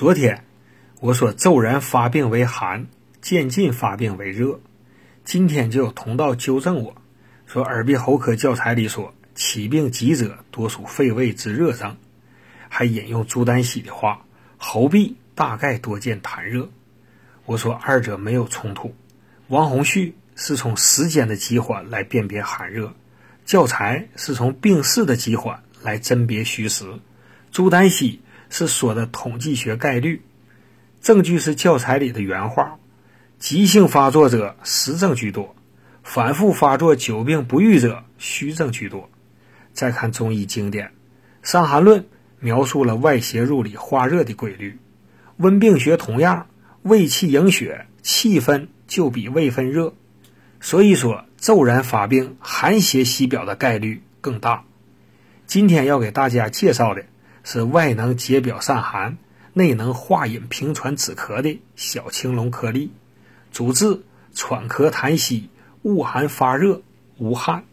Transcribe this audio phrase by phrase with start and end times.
[0.00, 0.46] 昨天
[1.00, 2.86] 我说骤然发病为寒，
[3.20, 4.58] 渐进发病为热。
[5.26, 6.96] 今天就有同道纠正我
[7.44, 11.94] 说，耳鼻喉科教材里说起病急者多属肺胃之热症，
[12.70, 14.24] 还引用朱丹溪的话，
[14.56, 16.66] 喉痹大概多见痰热。
[17.44, 18.94] 我说二者没有冲突。
[19.48, 22.90] 王洪旭是从时间的急缓来辨别寒热，
[23.44, 26.86] 教材是从病势的急缓来甄别虚实。
[27.52, 28.18] 朱丹溪
[28.50, 30.20] 是说的统计学概率，
[31.00, 32.76] 证据是教材里的原话。
[33.38, 35.56] 急性发作者实证居多，
[36.02, 39.08] 反复发作久病不愈者虚证居多。
[39.72, 40.88] 再看中医经典，
[41.42, 42.02] 《伤寒论》
[42.38, 44.78] 描述了外邪入里化热的规律。
[45.38, 46.48] 温病学同样，
[46.82, 49.94] 胃气营血，气分就比胃分热，
[50.60, 54.64] 所以说骤然发病，寒邪袭表的概率更大。
[55.46, 57.06] 今天要给大家介绍的
[57.44, 59.16] 是外能解表散寒、
[59.52, 62.92] 内能化饮平喘止咳的小青龙颗粒。
[63.52, 64.02] 主治
[64.34, 65.48] 喘咳痰稀、
[65.82, 66.82] 恶寒发热、
[67.18, 67.64] 无汗。